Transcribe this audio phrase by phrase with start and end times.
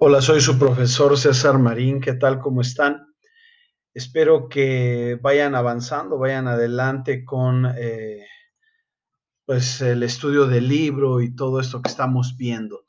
[0.00, 2.00] Hola, soy su profesor César Marín.
[2.00, 2.38] ¿Qué tal?
[2.38, 3.08] ¿Cómo están?
[3.92, 8.24] Espero que vayan avanzando, vayan adelante con eh,
[9.44, 12.84] pues el estudio del libro y todo esto que estamos viendo.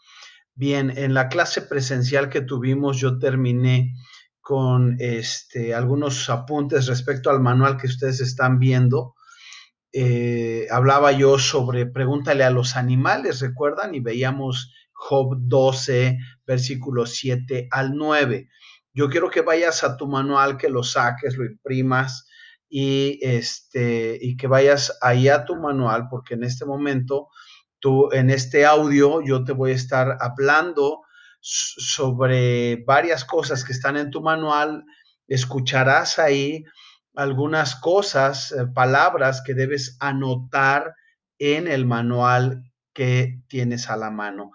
[0.54, 3.96] Bien, en la clase presencial que tuvimos yo terminé
[4.40, 9.16] con este, algunos apuntes respecto al manual que ustedes están viendo.
[9.92, 13.96] Eh, hablaba yo sobre pregúntale a los animales, ¿recuerdan?
[13.96, 18.50] Y veíamos Job 12, versículos 7 al 9.
[18.94, 22.28] Yo quiero que vayas a tu manual, que lo saques, lo imprimas
[22.68, 27.30] y, este, y que vayas ahí a tu manual, porque en este momento,
[27.80, 31.02] tú, en este audio, yo te voy a estar hablando
[31.40, 34.84] sobre varias cosas que están en tu manual.
[35.30, 36.66] Escucharás ahí
[37.16, 40.94] algunas cosas, eh, palabras que debes anotar
[41.38, 44.52] en el manual que tienes a la mano.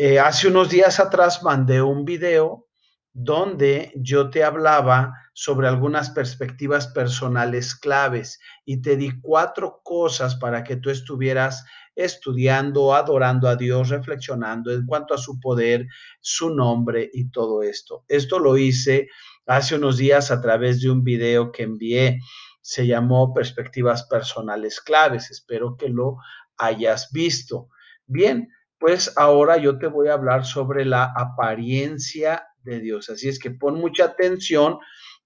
[0.00, 2.68] Eh, hace unos días atrás mandé un video
[3.12, 10.62] donde yo te hablaba sobre algunas perspectivas personales claves y te di cuatro cosas para
[10.62, 11.64] que tú estuvieras
[11.96, 15.88] estudiando, adorando a Dios, reflexionando en cuanto a su poder,
[16.20, 18.04] su nombre y todo esto.
[18.06, 19.08] Esto lo hice
[19.46, 22.20] hace unos días a través de un video que envié.
[22.60, 25.32] Se llamó Perspectivas Personales Claves.
[25.32, 26.18] Espero que lo
[26.56, 27.70] hayas visto.
[28.06, 28.48] Bien,
[28.78, 33.10] pues ahora yo te voy a hablar sobre la apariencia de Dios.
[33.10, 34.78] Así es que pon mucha atención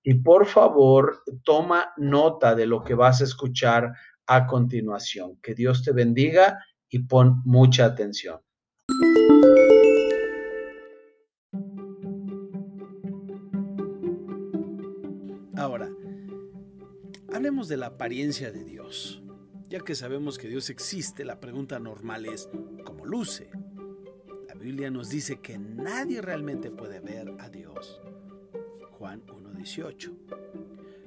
[0.03, 3.92] y por favor toma nota de lo que vas a escuchar
[4.27, 5.39] a continuación.
[5.42, 6.58] Que Dios te bendiga
[6.89, 8.41] y pon mucha atención.
[15.56, 15.89] Ahora,
[17.33, 19.23] hablemos de la apariencia de Dios.
[19.69, 22.50] Ya que sabemos que Dios existe, la pregunta normal es,
[23.03, 23.50] ¿cómo luce?
[24.47, 28.00] La Biblia nos dice que nadie realmente puede ver a Dios.
[28.92, 30.12] Juan 1.18.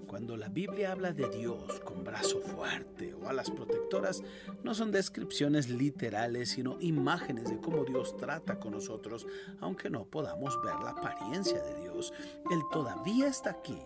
[0.05, 4.23] Cuando la Biblia habla de Dios con brazo fuerte o alas protectoras,
[4.63, 9.25] no son descripciones literales, sino imágenes de cómo Dios trata con nosotros,
[9.61, 12.13] aunque no podamos ver la apariencia de Dios.
[12.51, 13.79] Él todavía está aquí.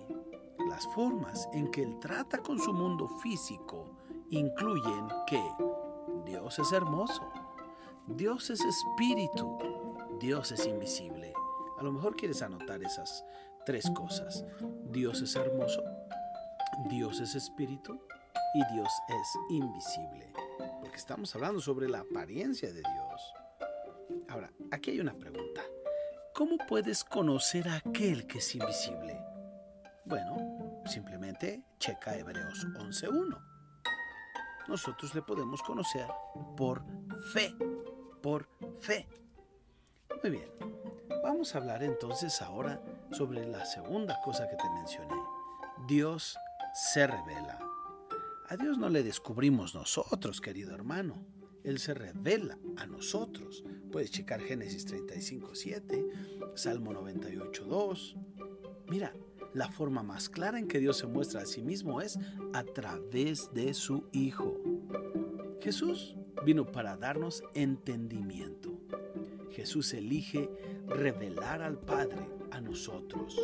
[0.68, 3.98] Las formas en que Él trata con su mundo físico
[4.30, 5.42] incluyen que
[6.25, 7.31] Dios es hermoso,
[8.16, 9.58] Dios es espíritu,
[10.20, 11.31] Dios es invisible.
[11.78, 13.24] A lo mejor quieres anotar esas
[13.66, 14.44] tres cosas.
[14.86, 15.84] Dios es hermoso,
[16.90, 18.02] Dios es espíritu
[18.56, 20.34] y Dios es invisible.
[20.81, 23.34] Porque estamos hablando sobre la apariencia de Dios.
[24.28, 25.62] Ahora, aquí hay una pregunta.
[26.34, 29.24] ¿Cómo puedes conocer a aquel que es invisible?
[30.06, 33.50] Bueno, simplemente checa Hebreos 11.1
[34.69, 36.08] nosotros le podemos conocer
[36.56, 36.84] por
[37.34, 37.56] fe,
[38.22, 38.47] por
[38.80, 39.07] fe.
[40.22, 40.50] Muy bien,
[41.24, 42.81] vamos a hablar entonces ahora
[43.12, 45.16] sobre la segunda cosa que te mencioné.
[45.88, 46.38] Dios
[46.74, 47.59] se revela.
[48.50, 51.24] A Dios no le descubrimos nosotros, querido hermano.
[51.63, 53.63] Él se revela a nosotros.
[53.91, 56.06] Puedes checar Génesis 35, 7,
[56.56, 58.16] Salmo 98, 2.
[58.88, 59.13] Mira,
[59.53, 62.18] la forma más clara en que Dios se muestra a sí mismo es
[62.53, 64.57] a través de su Hijo.
[65.62, 68.72] Jesús vino para darnos entendimiento.
[69.51, 70.50] Jesús elige
[70.88, 73.38] revelar al Padre a nosotros.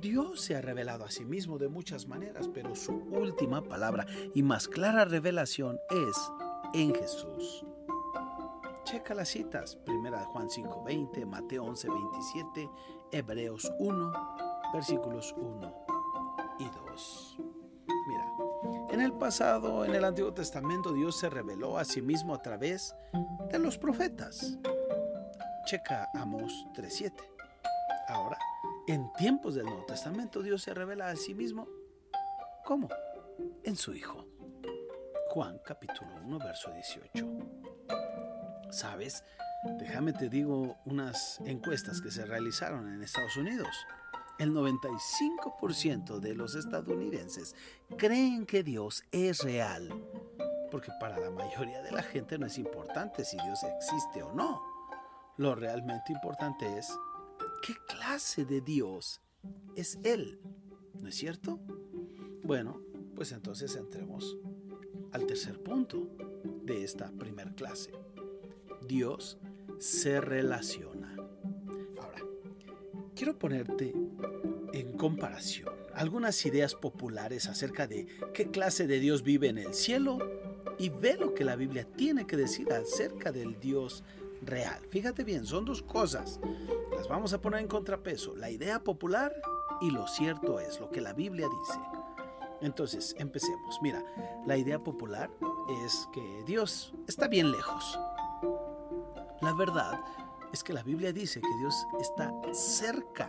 [0.00, 4.42] Dios se ha revelado a sí mismo de muchas maneras, pero su última palabra y
[4.42, 6.16] más clara revelación es
[6.74, 7.64] en Jesús.
[8.84, 12.70] Checa las citas, 1 Juan 5:20, Mateo 11:27,
[13.12, 14.12] Hebreos 1,
[14.74, 15.74] versículos 1
[16.58, 17.33] y 2.
[18.94, 22.94] En el pasado, en el Antiguo Testamento, Dios se reveló a sí mismo a través
[23.50, 24.56] de los profetas.
[25.66, 27.12] Checa Amos 3.7.
[28.06, 28.38] Ahora,
[28.86, 31.66] en tiempos del Nuevo Testamento, Dios se revela a sí mismo.
[32.64, 32.88] ¿Cómo?
[33.64, 34.28] En su Hijo.
[35.30, 37.26] Juan capítulo 1, verso 18.
[38.70, 39.24] ¿Sabes?
[39.80, 43.74] Déjame te digo unas encuestas que se realizaron en Estados Unidos.
[44.38, 47.54] El 95% de los estadounidenses
[47.96, 49.88] creen que Dios es real,
[50.70, 54.60] porque para la mayoría de la gente no es importante si Dios existe o no.
[55.36, 56.92] Lo realmente importante es
[57.64, 59.20] qué clase de Dios
[59.76, 60.40] es Él,
[60.94, 61.60] ¿no es cierto?
[62.42, 62.80] Bueno,
[63.14, 64.36] pues entonces entremos
[65.12, 66.08] al tercer punto
[66.64, 67.92] de esta primer clase.
[68.86, 69.38] Dios
[69.78, 70.93] se relaciona.
[73.14, 73.94] Quiero ponerte
[74.72, 80.18] en comparación algunas ideas populares acerca de qué clase de Dios vive en el cielo
[80.78, 84.02] y ve lo que la Biblia tiene que decir acerca del Dios
[84.42, 84.80] real.
[84.90, 86.40] Fíjate bien, son dos cosas.
[86.96, 88.34] Las vamos a poner en contrapeso.
[88.34, 89.32] La idea popular
[89.80, 91.78] y lo cierto es, lo que la Biblia dice.
[92.60, 93.78] Entonces, empecemos.
[93.82, 94.04] Mira,
[94.46, 95.30] la idea popular
[95.84, 97.98] es que Dios está bien lejos.
[99.40, 100.00] La verdad
[100.54, 103.28] es que la Biblia dice que Dios está cerca.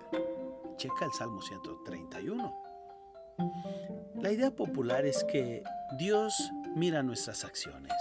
[0.77, 2.53] Checa el Salmo 131.
[4.21, 5.63] La idea popular es que
[5.97, 7.93] Dios mira nuestras acciones.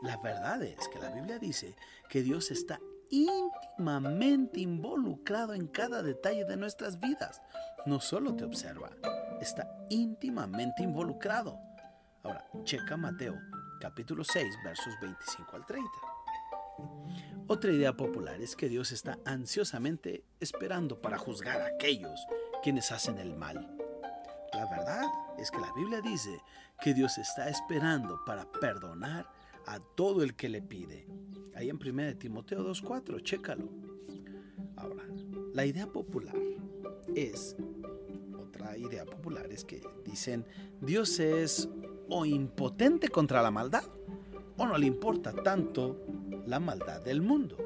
[0.00, 1.74] La verdad es que la Biblia dice
[2.08, 2.78] que Dios está
[3.10, 7.42] íntimamente involucrado en cada detalle de nuestras vidas.
[7.84, 8.90] No solo te observa,
[9.40, 11.58] está íntimamente involucrado.
[12.22, 13.34] Ahora, checa Mateo
[13.80, 15.90] capítulo 6 versos 25 al 30.
[17.46, 22.26] Otra idea popular es que Dios está ansiosamente esperando para juzgar a aquellos
[22.62, 23.76] quienes hacen el mal.
[24.54, 25.04] La verdad
[25.38, 26.40] es que la Biblia dice
[26.80, 29.28] que Dios está esperando para perdonar
[29.66, 31.06] a todo el que le pide.
[31.54, 33.68] Ahí en 1 Timoteo 2.4, chécalo.
[34.76, 35.04] Ahora,
[35.52, 36.36] la idea popular
[37.14, 37.56] es,
[38.38, 40.46] otra idea popular es que dicen,
[40.80, 41.68] Dios es
[42.08, 43.84] o impotente contra la maldad,
[44.56, 46.00] o no le importa tanto
[46.46, 47.56] la maldad del mundo.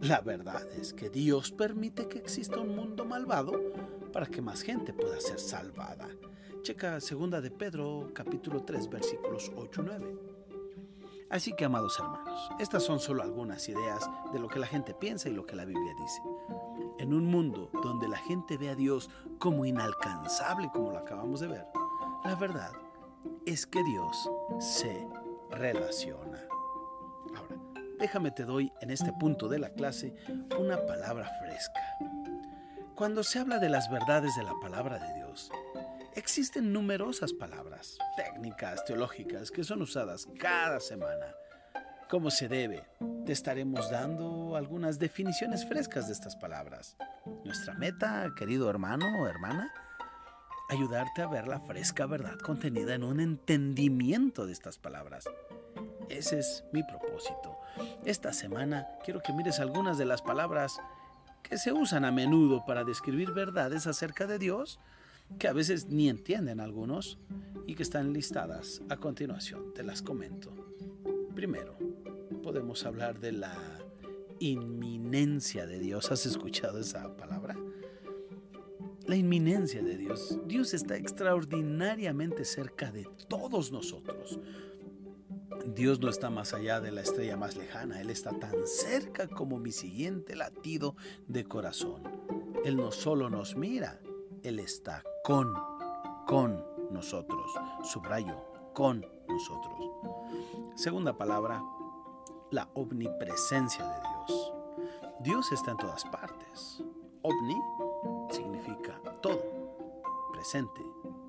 [0.00, 3.52] La verdad es que Dios permite que exista un mundo malvado
[4.12, 6.08] para que más gente pueda ser salvada.
[6.62, 10.16] Checa segunda de Pedro capítulo 3 versículos 8 y 9.
[11.30, 15.30] Así que, amados hermanos, estas son solo algunas ideas de lo que la gente piensa
[15.30, 16.20] y lo que la Biblia dice.
[16.98, 21.48] En un mundo donde la gente ve a Dios como inalcanzable, como lo acabamos de
[21.48, 21.66] ver,
[22.22, 22.72] la verdad
[23.46, 25.08] es que Dios se
[25.50, 26.51] relaciona.
[28.02, 30.12] Déjame te doy en este punto de la clase
[30.58, 31.80] una palabra fresca.
[32.96, 35.50] Cuando se habla de las verdades de la palabra de Dios,
[36.14, 41.26] Existen numerosas palabras, técnicas, teológicas que son usadas cada semana.
[42.10, 42.84] Como se debe,
[43.24, 46.98] te estaremos dando algunas definiciones frescas de estas palabras.
[47.44, 49.72] Nuestra meta, querido hermano o hermana,
[50.68, 55.24] ayudarte a ver la fresca verdad contenida en un entendimiento de estas palabras.
[56.08, 57.58] Ese es mi propósito.
[58.04, 60.80] Esta semana quiero que mires algunas de las palabras
[61.42, 64.78] que se usan a menudo para describir verdades acerca de Dios
[65.38, 67.18] que a veces ni entienden algunos
[67.66, 69.72] y que están listadas a continuación.
[69.74, 70.52] Te las comento.
[71.34, 71.76] Primero,
[72.42, 73.56] podemos hablar de la
[74.40, 76.10] inminencia de Dios.
[76.10, 77.56] ¿Has escuchado esa palabra?
[79.06, 80.38] La inminencia de Dios.
[80.46, 84.38] Dios está extraordinariamente cerca de todos nosotros.
[85.66, 89.58] Dios no está más allá de la estrella más lejana, Él está tan cerca como
[89.58, 90.96] mi siguiente latido
[91.28, 92.02] de corazón.
[92.64, 94.00] Él no solo nos mira,
[94.42, 95.52] Él está con,
[96.26, 97.52] con nosotros.
[97.82, 98.36] Subrayo,
[98.72, 99.74] con nosotros.
[100.74, 101.62] Segunda palabra,
[102.50, 104.52] la omnipresencia de Dios.
[105.20, 106.82] Dios está en todas partes.
[107.22, 107.56] Omni
[108.30, 109.40] significa todo,
[110.32, 110.80] presente.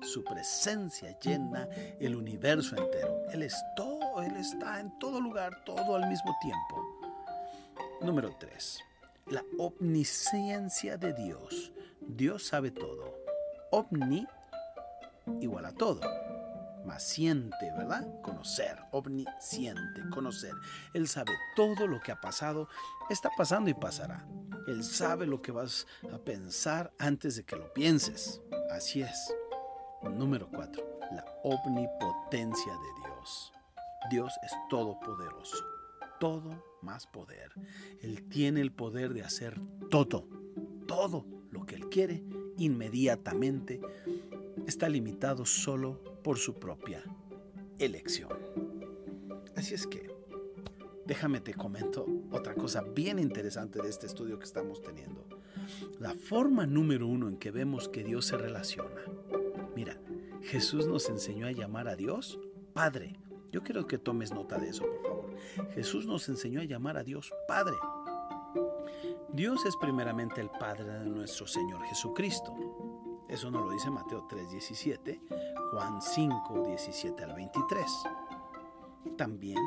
[0.02, 1.68] Su presencia llena
[2.00, 3.22] el universo entero.
[3.32, 7.00] Él es todo, Él está en todo lugar, todo al mismo tiempo.
[8.00, 8.80] Número 3.
[9.26, 11.72] La omnisciencia de Dios.
[12.00, 13.24] Dios sabe todo
[13.74, 14.24] Omni
[15.40, 16.00] igual a todo.
[16.84, 18.06] Más siente, ¿verdad?
[18.22, 20.52] Conocer, omnisciente, conocer.
[20.92, 22.68] Él sabe todo lo que ha pasado,
[23.10, 24.28] está pasando y pasará.
[24.68, 28.40] Él sabe lo que vas a pensar antes de que lo pienses.
[28.70, 29.34] Así es.
[30.02, 31.00] Número 4.
[31.12, 33.53] La omnipotencia de Dios.
[34.10, 35.64] Dios es todopoderoso.
[36.20, 37.52] Todo más poder.
[38.00, 40.28] Él tiene el poder de hacer todo.
[40.86, 42.22] Todo lo que Él quiere
[42.56, 43.80] inmediatamente,
[44.66, 47.02] está limitado solo por su propia
[47.78, 48.32] elección.
[49.56, 50.10] Así es que,
[51.06, 55.26] déjame te comento otra cosa bien interesante de este estudio que estamos teniendo.
[55.98, 59.00] La forma número uno en que vemos que Dios se relaciona.
[59.74, 59.98] Mira,
[60.42, 62.38] Jesús nos enseñó a llamar a Dios
[62.72, 63.16] Padre.
[63.54, 65.36] Yo quiero que tomes nota de eso, por favor.
[65.74, 67.76] Jesús nos enseñó a llamar a Dios Padre.
[69.28, 72.52] Dios es primeramente el Padre de nuestro Señor Jesucristo.
[73.28, 75.20] Eso nos lo dice Mateo 3:17,
[75.70, 77.86] Juan 5:17 al 23.
[79.16, 79.60] También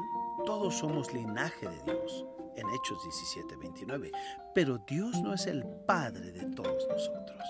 [0.46, 2.26] todos somos linaje de Dios
[2.58, 4.12] en Hechos 17:29,
[4.54, 7.42] pero Dios no es el Padre de todos nosotros.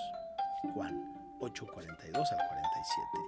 [0.75, 3.26] Juan 8:42 al 47.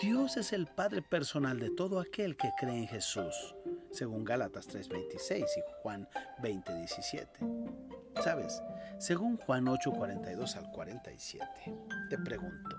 [0.00, 3.54] Dios es el Padre personal de todo aquel que cree en Jesús
[3.90, 7.40] según Gálatas 3:26 y Juan 20:17.
[8.22, 8.62] ¿Sabes?
[8.98, 11.76] Según Juan 8:42 al 47,
[12.10, 12.76] te pregunto,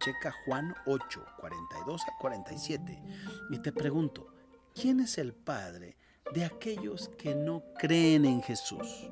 [0.00, 3.02] checa Juan 8:42 al 47
[3.50, 4.28] y te pregunto,
[4.74, 5.96] ¿quién es el Padre
[6.32, 9.10] de aquellos que no creen en Jesús.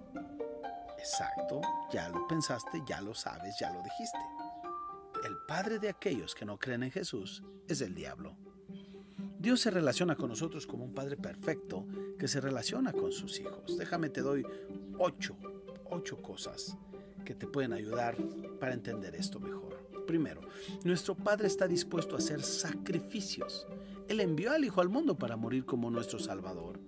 [0.99, 1.61] Exacto,
[1.93, 4.19] ya lo pensaste, ya lo sabes, ya lo dijiste.
[5.25, 8.37] El padre de aquellos que no creen en Jesús es el diablo.
[9.39, 11.87] Dios se relaciona con nosotros como un padre perfecto
[12.19, 13.77] que se relaciona con sus hijos.
[13.77, 14.45] Déjame te doy
[14.99, 15.37] ocho,
[15.91, 16.77] ocho cosas
[17.25, 18.17] que te pueden ayudar
[18.59, 19.89] para entender esto mejor.
[20.07, 20.41] Primero,
[20.85, 23.67] nuestro Padre está dispuesto a hacer sacrificios.
[24.09, 26.81] Él envió al Hijo al mundo para morir como nuestro Salvador.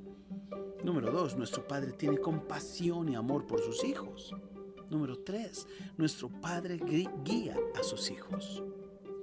[0.83, 4.35] Número dos, nuestro Padre tiene compasión y amor por sus hijos.
[4.91, 6.81] Número tres, nuestro Padre
[7.25, 8.63] guía a sus hijos.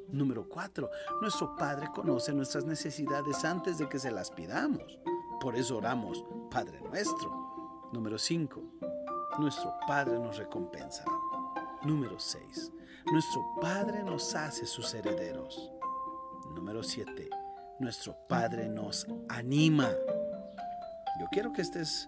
[0.09, 0.89] Número cuatro,
[1.21, 4.99] nuestro Padre conoce nuestras necesidades antes de que se las pidamos.
[5.39, 7.89] Por eso oramos, Padre nuestro.
[7.93, 8.61] Número cinco,
[9.39, 11.05] nuestro Padre nos recompensa.
[11.83, 12.71] Número 6.
[13.11, 15.71] Nuestro Padre nos hace sus herederos.
[16.53, 17.27] Número 7.
[17.79, 19.89] Nuestro Padre nos anima.
[21.19, 22.07] Yo quiero que estés,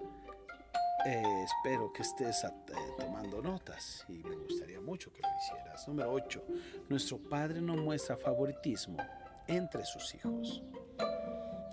[1.05, 2.49] eh, espero que estés eh,
[2.97, 5.87] tomando notas y me gustaría mucho que lo hicieras.
[5.87, 6.43] Número 8.
[6.89, 8.97] Nuestro Padre no muestra favoritismo
[9.47, 10.63] entre sus hijos.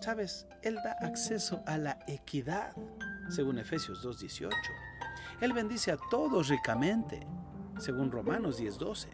[0.00, 2.74] Sabes, Él da acceso a la equidad,
[3.28, 4.50] según Efesios 2.18.
[5.40, 7.26] Él bendice a todos ricamente,
[7.78, 9.08] según Romanos 10:12.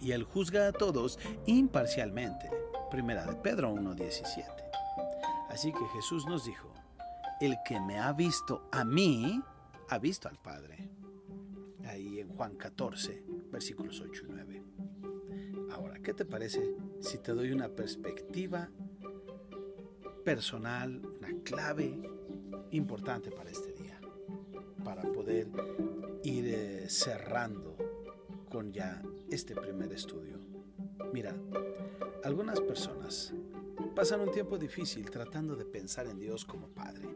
[0.00, 2.50] Y Él juzga a todos imparcialmente,
[2.90, 4.46] primera de Pedro 1:17.
[5.48, 6.68] Así que Jesús nos dijo,
[7.40, 9.42] el que me ha visto a mí,
[9.88, 10.90] ha visto al Padre.
[11.86, 14.62] Ahí en Juan 14, versículos 8 y 9.
[15.72, 18.68] Ahora, ¿qué te parece si te doy una perspectiva
[20.24, 22.00] personal, una clave
[22.70, 23.98] importante para este día?
[24.88, 25.48] para poder
[26.22, 27.76] ir eh, cerrando
[28.50, 30.38] con ya este primer estudio.
[31.12, 31.36] Mira,
[32.24, 33.34] algunas personas
[33.94, 37.08] pasan un tiempo difícil tratando de pensar en Dios como Padre,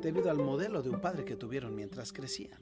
[0.00, 2.60] debido al modelo de un padre que tuvieron mientras crecían.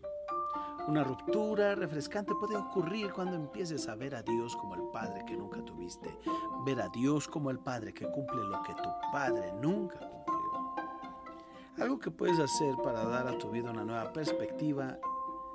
[0.89, 5.37] Una ruptura refrescante puede ocurrir cuando empieces a ver a Dios como el Padre que
[5.37, 6.19] nunca tuviste,
[6.65, 10.75] ver a Dios como el Padre que cumple lo que tu Padre nunca cumplió.
[11.79, 14.99] Algo que puedes hacer para dar a tu vida una nueva perspectiva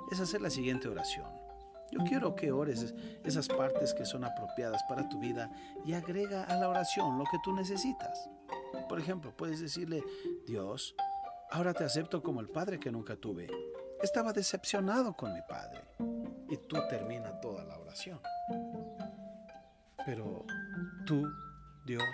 [0.08, 1.43] es hacer la siguiente oración.
[1.90, 5.50] Yo quiero que ores esas partes que son apropiadas para tu vida
[5.84, 8.28] y agrega a la oración lo que tú necesitas.
[8.88, 10.02] Por ejemplo, puedes decirle,
[10.46, 10.94] Dios,
[11.50, 13.48] ahora te acepto como el padre que nunca tuve.
[14.02, 15.82] Estaba decepcionado con mi padre.
[16.48, 18.20] Y tú termina toda la oración.
[20.04, 20.44] Pero
[21.06, 21.24] tú,
[21.86, 22.04] Dios,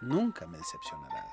[0.00, 1.32] nunca me decepcionarás.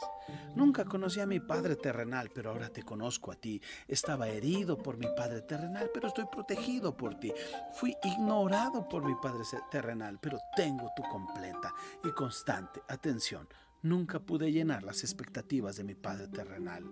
[0.55, 3.61] Nunca conocí a mi Padre terrenal, pero ahora te conozco a ti.
[3.87, 7.33] Estaba herido por mi Padre terrenal, pero estoy protegido por ti.
[7.73, 13.47] Fui ignorado por mi Padre terrenal, pero tengo tu completa y constante atención.
[13.81, 16.89] Nunca pude llenar las expectativas de mi Padre terrenal,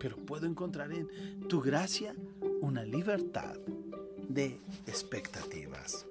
[0.00, 2.16] pero puedo encontrar en tu gracia
[2.60, 3.56] una libertad
[4.28, 6.06] de expectativas.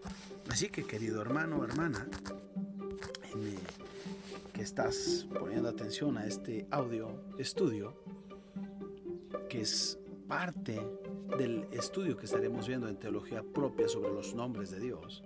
[0.49, 2.07] Así que, querido hermano o hermana,
[4.61, 7.95] estás poniendo atención a este audio estudio,
[9.49, 10.79] que es parte
[11.37, 15.23] del estudio que estaremos viendo en teología propia sobre los nombres de Dios.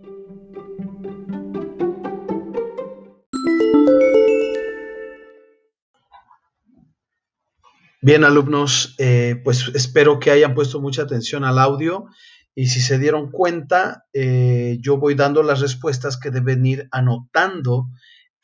[8.02, 12.06] Bien, alumnos, eh, pues espero que hayan puesto mucha atención al audio
[12.54, 17.90] y si se dieron cuenta, eh, yo voy dando las respuestas que deben ir anotando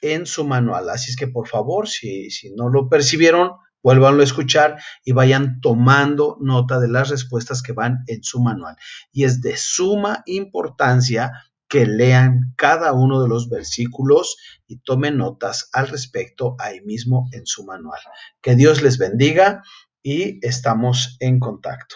[0.02, 0.90] en su manual.
[0.90, 3.52] Así es que por favor, si, no lo percibieron,
[3.84, 8.76] vuélvanlo a escuchar y vayan tomando nota de las respuestas que van en su manual.
[9.12, 11.32] Y es de suma importancia
[11.68, 14.36] que lean cada uno de los versículos
[14.68, 18.02] y tomen notas al respecto ahí mismo en su manual.
[18.42, 19.64] Que Dios les bendiga
[20.04, 21.96] y estamos en contacto.